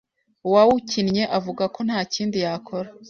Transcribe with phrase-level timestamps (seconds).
[0.47, 2.89] uwawukinnye avuga ko nta kindi yakora